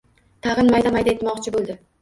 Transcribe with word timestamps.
Tag‘in 0.47 0.71
mayda-mayda 0.75 1.15
etmoqchi 1.19 1.57
bo‘ldi. 1.59 1.79